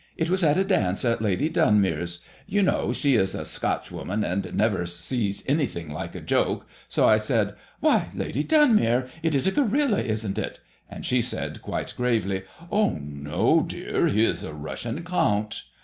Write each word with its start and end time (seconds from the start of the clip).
It 0.17 0.31
was 0.31 0.43
at 0.43 0.57
a 0.57 0.63
dance 0.63 1.05
at 1.05 1.21
Lady 1.21 1.47
Dunmere's. 1.47 2.21
You 2.47 2.63
know 2.63 2.71
^ 2.71 2.77
If 2.77 2.77
ADEMOIS£LLB 2.77 2.89
IXK 2.89 2.89
69 2.89 2.93
she 3.03 3.15
is 3.17 3.35
a 3.35 3.45
Scotchwoman, 3.45 4.23
and 4.25 4.53
never 4.55 4.85
sees 4.87 5.43
anything 5.47 5.89
like 5.93 6.15
a 6.15 6.21
joke, 6.21 6.65
so 6.89 7.07
I 7.07 7.17
said, 7.17 7.53
*Why, 7.81 8.09
Lady 8.15 8.43
Dunmere, 8.43 9.09
it 9.21 9.35
is 9.35 9.45
a 9.45 9.51
gorilla, 9.51 9.99
isn't 10.01 10.39
it?' 10.39 10.59
and 10.89 11.05
she 11.05 11.21
said, 11.21 11.61
quite 11.61 11.93
gravely, 11.95 12.45
* 12.61 12.71
Oh, 12.71 12.97
noji^ 12.99 13.67
dear; 13.67 14.07
he 14.07 14.25
is 14.25 14.41
a 14.41 14.55
Russian 14.55 15.03
Count.' 15.03 15.61